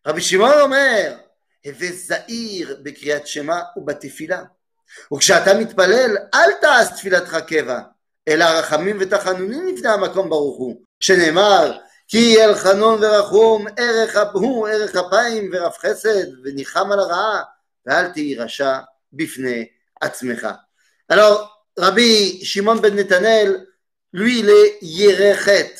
Rabbi 0.04 0.20
Shimon 0.20 0.60
אומר, 0.60 1.16
הווה 1.66 1.92
זהיר 1.92 2.80
בקריאת 2.82 3.26
שמע 3.26 3.60
ובתפילה. 3.76 4.42
וכשאתה 5.14 5.54
מתפלל, 5.54 6.16
אל 6.34 6.52
תעש 6.60 6.88
תפילתך 6.96 7.36
קבע, 7.46 7.80
אלא 8.28 8.44
רחמים 8.44 8.96
ותחנונים 9.00 9.74
לפני 9.74 9.88
המקום 9.88 10.28
ברוך 10.28 10.58
הוא, 10.58 10.82
שנאמר, 11.00 11.78
כי 12.08 12.44
אל 12.44 12.54
חנון 12.54 13.04
ורחום, 13.04 13.66
ערך 13.76 14.16
הוא 14.32 14.68
ערך 14.68 14.96
אפיים 14.96 15.50
ורב 15.52 15.72
חסד, 15.72 16.44
וניחם 16.44 16.92
על 16.92 16.98
הרעה, 17.00 17.42
ואל 17.86 18.08
תהי 18.08 18.34
רשע 18.34 18.78
בפני 19.12 19.66
עצמך. 20.00 20.46
Alors, 21.10 21.64
Rabbi 21.78 22.44
Shimon 22.44 22.76
ben 22.76 22.94
Netanel, 22.94 23.66
lui, 24.12 24.40
il 24.40 24.50
est 24.50 24.78
Yerechet. 24.82 25.74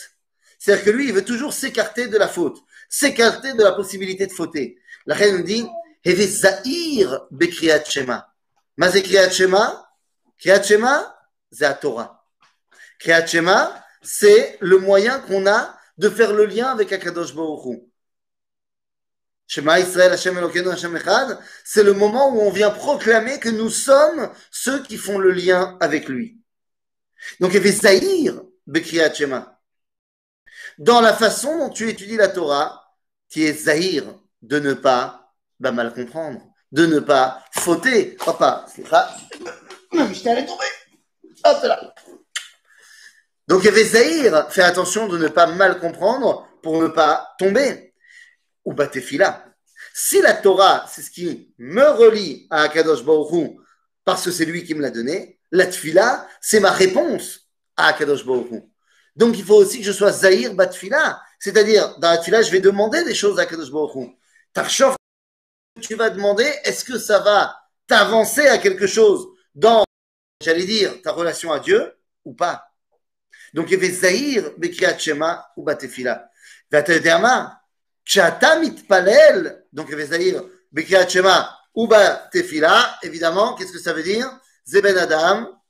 C'est-à-dire 0.59 0.85
que 0.85 0.91
lui, 0.91 1.09
il 1.09 1.13
veut 1.13 1.25
toujours 1.25 1.53
s'écarter 1.53 2.09
de 2.09 2.17
la 2.17 2.29
faute, 2.29 2.57
s'écarter 2.89 3.53
de 3.53 3.63
la 3.63 3.73
possibilité 3.73 4.27
de 4.27 4.33
fauter. 4.33 4.79
La 5.07 5.15
reine 5.15 5.39
nous 5.39 5.43
dit, 5.43 5.67
Heve 6.05 6.27
Zahir 6.27 7.27
Bekriyat 7.31 7.85
Shema. 7.85 8.33
Mazé 8.77 9.03
Kriyat 9.03 9.31
Shema, 9.31 9.89
Kriyat 10.39 10.63
Shema, 10.63 11.15
c'est 11.51 11.65
la 11.65 11.75
Torah. 11.75 12.25
Kriyat 12.99 13.27
Shema, 13.27 13.85
c'est 14.03 14.57
le 14.61 14.79
moyen 14.79 15.21
qu'on 15.21 15.47
a 15.47 15.79
de 15.98 16.10
faire 16.10 16.34
le 16.34 16.46
lien 16.46 16.68
avec 16.68 16.92
Akadosh 16.92 17.36
Baruch. 17.36 17.82
Shema 19.48 19.80
Israël, 19.80 20.12
Hashem 20.12 20.38
Elokeinu, 20.38 20.70
Hashem 20.70 20.96
Echad, 20.96 21.38
c'est 21.64 21.84
le 21.84 21.94
moment 21.94 22.34
où 22.34 22.42
on 22.42 22.50
vient 22.50 22.72
proclamer 22.72 23.40
que 23.40 23.50
nous 23.50 23.70
sommes 23.70 24.32
ceux 24.52 24.82
qui 24.84 24.98
font 24.98 25.20
le 25.20 25.32
lien 25.32 25.78
avec 25.80 26.08
lui. 26.08 26.40
Donc, 27.40 27.52
Zahir, 27.52 28.42
Bekriyat 28.66 29.14
Shema. 29.14 29.60
Dans 30.78 31.02
la 31.02 31.14
façon 31.14 31.58
dont 31.58 31.70
tu 31.70 31.90
étudies 31.90 32.18
la 32.18 32.30
Torah, 32.30 32.84
tu 33.30 33.44
es 33.44 33.54
Zahir 33.54 34.04
de 34.42 34.60
ne 34.60 34.74
pas 34.74 35.34
bah, 35.60 35.72
mal 35.72 35.94
comprendre, 35.94 36.42
de 36.72 36.86
ne 36.86 37.00
pas 37.00 37.44
fauter. 37.52 38.18
Papa, 38.26 38.66
c'est 38.74 38.84
tomber. 40.46 40.66
Hop 41.46 41.64
là. 41.64 41.94
Donc, 43.48 43.64
il 43.64 43.66
y 43.66 43.70
avait 43.70 43.84
Zahir, 43.84 44.48
fais 44.52 44.64
attention 44.64 45.08
de 45.08 45.18
ne 45.18 45.28
pas 45.28 45.48
mal 45.48 45.80
comprendre 45.80 46.48
pour 46.62 46.82
ne 46.82 46.88
pas 46.88 47.36
tomber. 47.38 47.94
Ou 48.66 48.74
Batefila. 48.74 49.46
Si 49.94 50.22
la 50.22 50.34
Torah, 50.34 50.86
c'est 50.90 51.02
ce 51.02 51.12
qui 51.12 51.54
me 51.58 51.84
relie 51.92 52.48
à 52.50 52.64
Akadosh 52.64 53.04
Baruch 53.04 53.58
parce 54.06 54.26
que 54.26 54.32
c'est 54.32 54.46
lui 54.46 54.64
qui 54.64 54.74
me 54.74 54.82
l'a 54.82 54.90
donné, 54.90 55.40
la 55.52 55.68
Tfila, 55.68 56.28
c'est 56.42 56.60
ma 56.60 56.72
réponse 56.72 57.48
à 57.78 57.88
Akadosh 57.88 58.26
Baruch 58.26 58.64
Donc, 59.16 59.38
il 59.38 59.44
faut 59.44 59.56
aussi 59.56 59.80
que 59.80 59.86
je 59.86 59.92
sois 59.92 60.12
Zahir 60.12 60.56
Batfila. 60.56 61.22
C'est-à-dire, 61.40 61.98
dans 62.00 62.10
la 62.10 62.18
Tfila, 62.18 62.42
je 62.42 62.52
vais 62.52 62.60
demander 62.60 63.04
des 63.04 63.14
choses 63.14 63.40
à 63.40 63.44
Akadosh 63.44 63.72
Baruch 63.72 64.18
Tarchof, 64.52 64.96
tu 65.82 65.96
vas 65.96 66.10
demander, 66.10 66.52
est-ce 66.64 66.86
que 66.86 66.98
ça 66.98 67.20
va 67.20 67.56
t'avancer 67.88 68.48
à 68.48 68.58
quelque 68.58 68.88
chose 68.88 69.28
dans, 69.54 69.84
j'allais 70.42 70.66
dire, 70.66 71.02
ta 71.02 71.12
relation 71.12 71.52
à 71.52 71.60
Dieu 71.60 71.94
ou 72.24 72.34
pas? 72.34 72.73
Donc, 73.54 73.68
il 73.70 73.74
y 73.74 73.76
avait 73.76 73.92
Zahir, 73.92 74.52
Bekiat 74.58 74.98
Shema 74.98 75.48
ou 75.56 75.64
Batefila. 75.64 76.30
Vatederma, 76.72 77.62
Kshata 78.04 78.60
mitpalel, 78.60 79.66
donc 79.72 79.88
il 79.88 79.92
y 79.92 79.94
avait 79.94 80.08
Zahir, 80.08 80.44
Bekiat 80.72 81.08
Shema 81.08 81.56
ou 81.76 81.88
Batefila, 81.88 82.98
évidemment, 83.04 83.56
qu'est-ce 83.56 83.72
que 83.72 83.80
ça 83.80 83.94
veut 83.94 84.04
dire? 84.04 84.28
Zeben 84.66 84.98
Adam. 84.98 85.62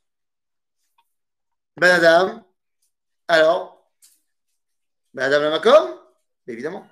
Ben 1.75 1.91
Adam. 1.95 2.45
Alors, 3.27 3.73
Ben 5.13 5.25
Adam 5.25 5.41
la 5.41 5.49
Makom 5.51 5.99
Évidemment. 6.47 6.87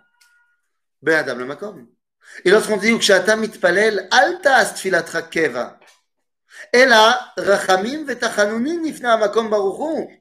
Ben 1.01 1.15
Adam 1.15 1.37
la 1.37 1.45
Makom. 1.45 1.87
Et 2.43 2.51
lorsqu'on 2.51 2.77
dit 2.77 2.97
Kshata 2.97 3.35
mitpalel, 3.37 4.07
alta 4.11 4.65
tfilat 4.65 5.09
rakeva. 5.09 5.79
Ela, 6.71 7.33
rachamim 7.37 8.05
vetachanunim 8.05 8.81
nifna 8.81 9.17
makom 9.17 9.49
baruchu. 9.49 10.20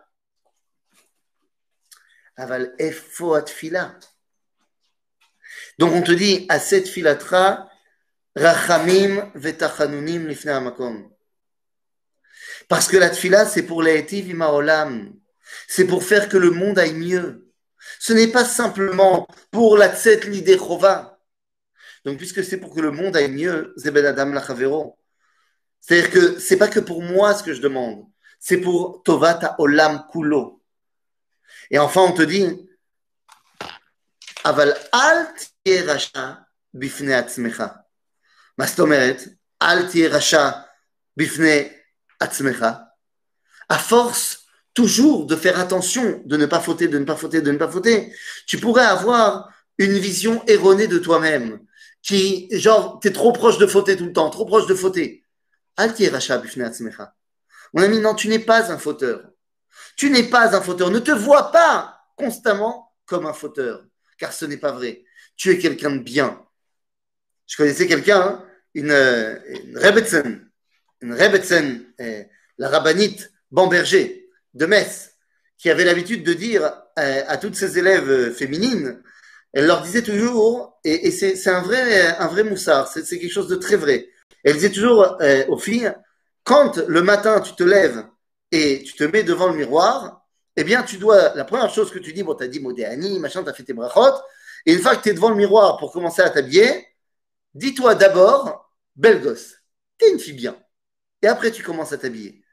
Aval. 2.37 2.75
Donc 5.77 5.93
on 5.93 6.01
te 6.01 6.11
dit, 6.11 6.45
à 6.49 6.59
cette 6.59 6.87
filatra, 6.87 7.69
rachamim 8.35 9.31
vetachanunim 9.35 10.27
lifnei 10.27 10.59
makom. 10.59 11.11
Parce 12.67 12.87
que 12.87 12.97
la 12.97 13.09
tfila, 13.09 13.45
c'est 13.45 13.63
pour 13.63 13.81
l'etiv 13.81 14.33
olam. 14.39 15.13
C'est 15.67 15.85
pour 15.85 16.03
faire 16.03 16.29
que 16.29 16.37
le 16.37 16.51
monde 16.51 16.79
aille 16.79 16.93
mieux. 16.93 17.51
Ce 17.99 18.13
n'est 18.13 18.27
pas 18.27 18.45
simplement 18.45 19.27
pour 19.51 19.77
la 19.77 19.93
tset 19.93 20.21
lidechova. 20.21 21.19
Donc, 22.05 22.17
puisque 22.17 22.43
c'est 22.43 22.57
pour 22.57 22.73
que 22.73 22.79
le 22.79 22.91
monde 22.91 23.15
aille 23.15 23.31
mieux, 23.31 23.73
zeben 23.77 24.05
adam 24.05 24.31
lachavero. 24.31 24.97
C'est-à-dire 25.81 26.11
que 26.11 26.39
c'est 26.39 26.57
pas 26.57 26.67
que 26.67 26.79
pour 26.79 27.01
moi 27.01 27.33
ce 27.33 27.43
que 27.43 27.53
je 27.53 27.61
demande. 27.61 28.05
C'est 28.39 28.57
pour 28.57 29.03
tovata 29.03 29.55
olam 29.59 30.05
kulo. 30.11 30.60
Et 31.71 31.79
enfin, 31.79 32.01
on 32.01 32.11
te 32.11 32.21
dit, 32.21 32.45
Aval 34.43 34.77
al 34.91 35.33
racha 35.87 36.45
bifne 36.73 37.11
atzmecha. 37.11 37.85
Atzmecha. 42.19 42.95
À 43.69 43.77
force 43.77 44.45
toujours 44.73 45.25
de 45.25 45.35
faire 45.35 45.59
attention, 45.59 46.21
de 46.25 46.37
ne 46.37 46.45
pas 46.45 46.59
fauter, 46.59 46.87
de 46.87 46.99
ne 46.99 47.05
pas 47.05 47.15
fauter, 47.15 47.41
de 47.41 47.51
ne 47.51 47.57
pas 47.57 47.69
fauter, 47.69 48.13
tu 48.45 48.57
pourrais 48.57 48.85
avoir 48.85 49.49
une 49.77 49.97
vision 49.97 50.43
erronée 50.47 50.87
de 50.87 50.97
toi-même, 50.97 51.59
qui, 52.01 52.47
genre, 52.51 52.99
t'es 52.99 53.11
trop 53.11 53.31
proche 53.31 53.57
de 53.57 53.67
fauter 53.67 53.95
tout 53.95 54.05
le 54.05 54.13
temps, 54.13 54.29
trop 54.29 54.45
proche 54.45 54.67
de 54.67 54.75
fauter. 54.75 55.23
Atzmecha. 55.77 56.41
Mon 57.73 57.83
ami, 57.83 57.99
non, 57.99 58.13
tu 58.13 58.27
n'es 58.27 58.39
pas 58.39 58.71
un 58.71 58.77
fauteur. 58.77 59.30
Tu 59.95 60.09
n'es 60.09 60.23
pas 60.23 60.55
un 60.55 60.61
fauteur. 60.61 60.89
Ne 60.89 60.99
te 60.99 61.11
vois 61.11 61.51
pas 61.51 61.99
constamment 62.15 62.91
comme 63.05 63.25
un 63.25 63.33
fauteur, 63.33 63.83
car 64.17 64.33
ce 64.33 64.45
n'est 64.45 64.57
pas 64.57 64.71
vrai. 64.71 65.03
Tu 65.35 65.51
es 65.51 65.57
quelqu'un 65.57 65.91
de 65.91 65.99
bien. 65.99 66.41
Je 67.47 67.57
connaissais 67.57 67.87
quelqu'un, 67.87 68.21
hein, 68.21 68.45
une, 68.73 68.91
une 68.91 69.77
Rebetzen, 69.77 70.49
une 71.01 71.13
Rebetzen, 71.13 71.85
euh, 71.99 72.23
la 72.57 72.69
rabbinite 72.69 73.31
Bamberger 73.51 74.29
de 74.53 74.65
Metz, 74.65 75.11
qui 75.57 75.69
avait 75.69 75.83
l'habitude 75.83 76.23
de 76.23 76.33
dire 76.33 76.63
euh, 76.97 77.23
à 77.27 77.37
toutes 77.37 77.55
ses 77.55 77.77
élèves 77.77 78.09
euh, 78.09 78.31
féminines, 78.31 79.01
elle 79.53 79.65
leur 79.65 79.81
disait 79.81 80.03
toujours, 80.03 80.79
et, 80.85 81.11
c'est 81.11 81.49
un 81.49 81.61
vrai, 81.61 82.15
un 82.17 82.27
vrai 82.27 82.43
moussard, 82.43 82.87
c'est 82.87 83.03
quelque 83.03 83.33
chose 83.33 83.49
de 83.49 83.57
très 83.57 83.75
vrai. 83.75 84.07
Elle 84.45 84.53
disait 84.53 84.71
toujours 84.71 85.17
aux 85.49 85.57
filles, 85.57 85.93
quand 86.45 86.77
le 86.77 87.01
matin 87.01 87.41
tu 87.41 87.53
te 87.53 87.63
lèves 87.63 88.01
et 88.51 88.83
tu 88.83 88.93
te 88.93 89.03
mets 89.03 89.23
devant 89.23 89.47
le 89.47 89.55
miroir, 89.55 90.25
eh 90.55 90.63
bien, 90.63 90.83
tu 90.83 90.97
dois, 90.97 91.33
la 91.35 91.45
première 91.45 91.69
chose 91.73 91.91
que 91.91 91.99
tu 91.99 92.13
dis, 92.13 92.23
bon, 92.23 92.35
tu 92.35 92.43
as 92.43 92.47
dit 92.47 92.59
Modéani, 92.59 93.19
machin, 93.19 93.43
tu 93.43 93.49
as 93.49 93.53
fait 93.53 93.63
tes 93.63 93.73
brachot, 93.73 94.21
et 94.65 94.73
une 94.73 94.81
fois 94.81 94.95
que 94.95 95.03
tu 95.03 95.09
es 95.09 95.13
devant 95.13 95.29
le 95.29 95.35
miroir 95.35 95.77
pour 95.77 95.91
commencer 95.91 96.21
à 96.21 96.29
t'habiller, 96.29 96.87
dis-toi 97.53 97.95
d'abord, 97.95 98.71
belle 98.95 99.21
gosse, 99.21 99.55
tu 99.97 100.05
es 100.05 100.11
une 100.11 100.19
fille 100.19 100.33
bien. 100.33 100.57
Et 101.21 101.27
après, 101.27 101.51
tu 101.51 101.63
commences 101.63 101.93
à 101.93 101.97
t'habiller. 101.97 102.43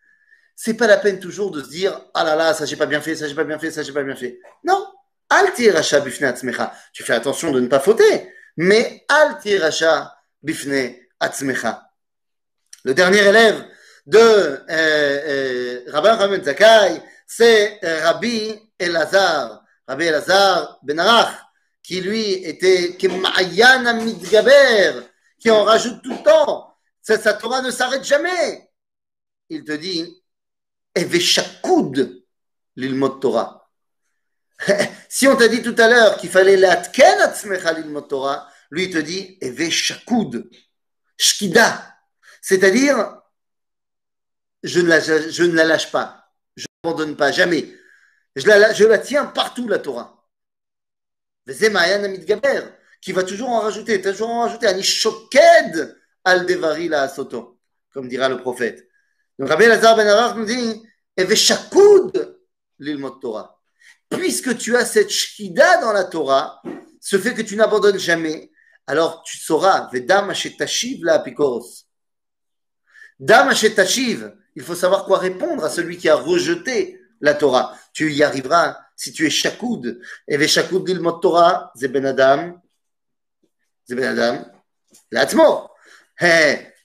C'est 0.55 0.75
pas 0.75 0.87
la 0.87 0.97
peine 0.97 1.21
toujours 1.21 1.51
de 1.51 1.63
se 1.63 1.69
dire, 1.69 2.01
ah 2.15 2.25
là 2.25 2.35
là, 2.35 2.53
ça 2.53 2.67
j'ai 2.67 2.77
pas 2.77 2.87
bien 2.87 3.01
fait, 3.01 3.15
ça 3.15 3.29
j'ai 3.29 3.35
pas 3.35 3.45
bien 3.45 3.59
fait, 3.59 3.71
ça 3.71 3.83
j'ai 3.83 3.93
pas 3.93 4.03
bien 4.03 4.17
fait. 4.17 4.41
Non. 4.65 4.87
Alti 5.31 5.71
racha 5.71 6.01
bifne 6.01 6.25
atzmecha. 6.25 6.75
Tu 6.93 7.05
fais 7.05 7.13
attention 7.13 7.53
de 7.53 7.61
ne 7.61 7.69
pas 7.69 7.81
fauter, 7.81 8.33
mais 8.57 9.05
alti 9.09 9.57
racha 9.59 10.15
bifne 10.43 10.97
atzmecha. 11.21 11.91
Le 12.85 12.95
dernier 12.95 13.19
élève 13.19 13.69
de 14.09 14.19
euh, 14.19 14.63
euh, 14.71 15.83
Rabbi 15.93 16.43
Zakai, 16.43 17.03
c'est 17.27 17.79
euh, 17.85 18.07
Rabbi 18.07 18.59
Elazar, 18.79 19.63
Rabbi 19.87 20.05
Elazar 20.05 20.79
Ben 20.83 20.99
Arach, 20.99 21.35
qui 21.83 22.01
lui 22.01 22.33
était 22.45 22.97
Kemayan 22.97 24.03
Midgaber, 24.03 25.03
qui 25.39 25.51
en 25.51 25.63
rajoute 25.65 26.03
tout 26.03 26.13
le 26.13 26.23
temps. 26.23 26.75
Sa 27.03 27.35
Torah 27.35 27.61
ne 27.61 27.71
s'arrête 27.71 28.05
jamais. 28.05 28.71
Il 29.51 29.65
te 29.65 29.73
dit, 29.73 30.23
Eveshakoud, 30.95 32.23
l'ilmot 32.77 33.11
Torah. 33.11 33.71
si 35.09 35.29
on 35.29 35.37
t'a 35.37 35.49
dit 35.49 35.63
tout 35.63 35.77
à 35.79 35.87
l'heure 35.87 36.17
qu'il 36.17 36.31
fallait 36.31 36.57
l'atken 36.57 37.21
atzmecha 37.21 37.75
l'ilmot 37.75 38.03
Torah, 38.03 38.49
lui 38.71 38.91
te 38.91 38.99
dit, 38.99 39.37
Eveshakoud, 39.43 40.49
shkida. 41.19 41.95
C'est-à-dire, 42.41 43.18
je 44.63 44.81
ne 44.81 44.89
la, 44.89 45.01
je 45.01 45.43
ne 45.43 45.55
la 45.55 45.65
lâche 45.65 45.91
pas. 45.91 46.33
Je 46.57 46.65
ne 46.65 46.89
l'abandonne 46.89 47.17
pas, 47.17 47.33
jamais. 47.33 47.73
Je 48.37 48.47
la, 48.47 48.73
je 48.73 48.85
la 48.85 48.99
tiens 48.99 49.27
partout, 49.27 49.69
la 49.69 49.79
Torah. 49.79 50.25
Qui 53.01 53.13
va 53.13 53.25
toujours 53.25 53.49
en 53.49 53.61
rajouter, 53.61 54.01
toujours 54.03 54.31
en 54.31 54.43
rajouter. 54.43 54.67
Ani 54.67 54.83
shoked 54.83 55.97
al 56.25 56.47
devari 56.47 56.89
la 56.89 57.09
soto, 57.09 57.61
comme 57.93 58.09
dira 58.09 58.29
le 58.29 58.39
prophète. 58.39 58.87
Donc 59.39 59.49
Rabbi 59.49 59.67
Lazar 59.67 59.97
ben 59.97 60.07
Arach 60.07 60.37
nous 60.37 60.45
dit 60.45 60.83
Eveshakoud 61.17 62.39
l'ilmot 62.79 63.11
Torah. 63.11 63.61
Puisque 64.11 64.57
tu 64.59 64.77
as 64.77 64.85
cette 64.85 65.11
shkida 65.11 65.81
dans 65.81 65.93
la 65.93 66.05
Torah, 66.05 66.61
ce 67.01 67.19
fait 67.19 67.35
que 67.35 67.43
tu 67.43 67.57
n'abandonnes 67.57 67.99
jamais, 67.99 68.51
alors 68.87 69.23
tu 69.23 69.39
sauras, 69.39 69.89
Vedam 69.93 70.33
Tashiv 70.59 71.05
la 71.05 71.15
Apikoros. 71.15 71.87
Dam 73.19 73.53
Tashiv, 73.55 74.33
il 74.58 74.64
faut 74.64 74.76
savoir 74.76 75.06
quoi 75.06 75.20
répondre 75.20 75.64
à 75.64 75.70
celui 75.70 75.98
qui 75.98 76.10
a 76.10 76.16
rejeté 76.16 77.00
la 77.22 77.34
Torah. 77.34 77.76
Tu 77.94 78.12
y 78.12 78.24
arriveras 78.24 78.78
si 78.96 79.12
tu 79.12 79.26
es 79.26 79.30
Shakoud. 79.30 80.00
Et 80.28 80.38
Veshakoud 80.38 80.88
l'ilmot 80.88 81.14
Torah, 81.14 81.72
c'est 81.76 81.88
Ben 81.88 82.06
Adam, 82.06 82.62
c'est 83.86 83.96
Ben 83.96 84.18
Adam, 84.18 84.46
l'atmo. 85.12 85.70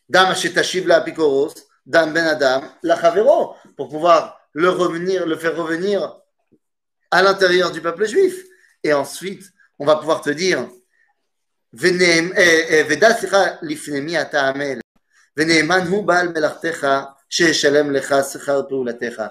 Dam 0.08 0.34
Tashiv 0.34 0.86
la 0.86 0.96
Apikoros, 0.96 1.54
Dam 1.84 2.12
Ben 2.12 2.26
Adam, 2.26 2.62
la 2.82 3.00
Chavero, 3.00 3.54
pour 3.76 3.88
pouvoir 3.88 4.40
le, 4.52 4.70
revenir, 4.70 5.26
le 5.26 5.36
faire 5.36 5.56
revenir 5.56 6.18
à 7.10 7.22
l'intérieur 7.22 7.70
du 7.70 7.80
peuple 7.80 8.06
juif. 8.06 8.34
Et 8.82 8.92
ensuite, 8.92 9.44
on 9.78 9.84
va 9.84 9.96
pouvoir 9.96 10.20
te 10.20 10.30
dire, 10.30 10.68
ודע 12.88 13.12
סליחה 13.12 13.44
לפני 13.62 14.00
מי 14.00 14.20
אתה 14.20 14.48
עמל, 14.48 14.78
ונאמן 15.36 15.86
הוא 15.88 16.06
בעל 16.06 16.28
מלאכתך 16.28 16.86
שישלם 17.32 17.92
לך 17.92 18.14
שכר 18.32 18.62
פעולתך. 18.68 19.22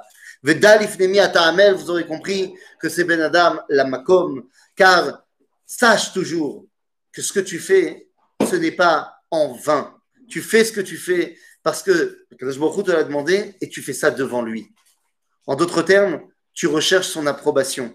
ודע 0.43 0.81
לפני 0.81 1.07
מי 1.07 1.25
אתה 1.25 1.39
עמל, 1.39 1.73
vous 1.73 1.89
aurez 1.89 2.05
compris 2.05 2.53
que 2.79 2.89
c'est 2.89 3.03
Ben 3.03 3.21
Adam 3.21 3.59
la 3.69 3.85
makom, 3.85 4.43
car 4.75 5.23
sache 5.65 6.13
toujours 6.13 6.65
que 7.11 7.21
ce 7.21 7.33
que 7.33 7.39
tu 7.39 7.59
fais, 7.59 8.07
ce 8.49 8.55
n'est 8.55 8.71
pas 8.71 9.13
en 9.31 9.53
vain. 9.53 9.95
Tu 10.29 10.41
fais 10.41 10.63
ce 10.63 10.71
que 10.71 10.81
tu 10.81 10.97
fais 10.97 11.37
parce 11.63 11.81
que 11.81 12.25
Kadosh 12.37 12.59
Baruch 12.59 12.85
te 12.85 12.91
l'a 12.91 13.03
demandé 13.03 13.55
et 13.61 13.67
tu 13.69 13.81
fais 13.81 13.93
ça 13.93 14.11
devant 14.11 14.43
lui. 14.43 14.71
En 15.47 15.55
d'autres 15.55 15.81
termes, 15.81 16.21
tu 16.53 16.67
recherches 16.67 17.07
son 17.07 17.25
approbation. 17.27 17.93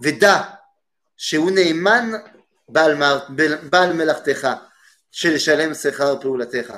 Veda, 0.00 0.58
שהוא 1.16 1.50
נאמן 1.50 2.12
בעל 3.70 3.92
מלאכתך, 3.92 4.48
לשלם 5.24 5.74
שכר 5.74 6.20
פעולתך. 6.20 6.72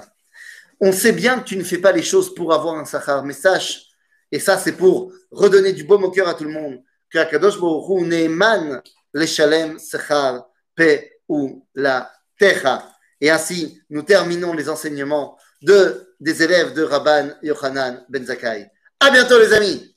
On 0.80 0.92
sait 0.92 1.12
bien 1.12 1.40
que 1.40 1.46
tu 1.46 1.58
ne 1.58 1.64
fais 1.64 1.78
pas 1.78 1.92
les 1.92 2.04
choses 2.04 2.34
pour 2.34 2.54
avoir 2.54 2.76
un 2.76 2.86
sachar, 2.86 3.24
mais 3.24 3.34
sache, 3.34 3.88
et 4.32 4.40
ça 4.40 4.58
c'est 4.58 4.74
pour 4.74 5.12
redonner 5.32 5.74
du 5.74 5.84
baume 5.84 6.04
au 6.06 6.12
cœur 6.12 6.28
à 6.28 6.34
tout 6.34 6.46
le 6.46 6.52
monde, 6.52 6.82
que 7.10 7.18
Akadosh 7.18 7.60
Baruch 7.60 8.06
ne'eman 8.06 8.82
leshalem 9.14 9.80
sechar 9.80 10.48
pe 10.76 11.12
ou 11.28 11.66
la 11.76 12.12
techa. 12.38 12.90
Et 13.22 13.30
ainsi, 13.30 13.82
nous 13.90 14.04
terminons 14.04 14.54
les 14.54 14.70
enseignements 14.70 15.38
de, 15.62 16.16
des 16.20 16.42
élèves 16.42 16.74
de 16.74 16.84
Rabban 16.84 17.32
Yochanan 17.42 18.06
Ben 18.08 18.26
Zakkai. 18.26 18.72
À 19.00 19.12
bientôt 19.12 19.40
les 19.40 19.54
amis! 19.54 19.96